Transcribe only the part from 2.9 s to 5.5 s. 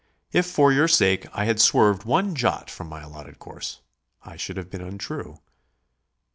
allotted course, I should have been untrue.